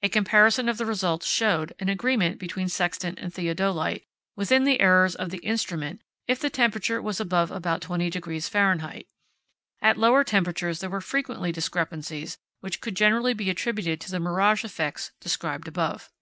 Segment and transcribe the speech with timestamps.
[0.00, 5.16] A comparison of the results showed an agreement between sextant and theodolite, within the errors
[5.16, 9.02] of the instrument if the temperature was above about 20° Fahr.
[9.80, 14.64] At lower temperatures there were frequently discrepancies which could generally be attributed to the mirage
[14.64, 16.12] effects described above.